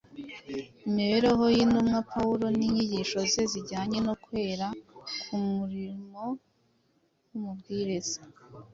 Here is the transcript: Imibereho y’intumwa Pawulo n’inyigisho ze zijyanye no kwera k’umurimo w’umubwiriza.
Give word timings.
Imibereho 0.87 1.43
y’intumwa 1.55 1.99
Pawulo 2.11 2.45
n’inyigisho 2.57 3.17
ze 3.31 3.43
zijyanye 3.51 3.97
no 4.07 4.13
kwera 4.23 4.67
k’umurimo 5.21 6.23
w’umubwiriza. 7.29 8.19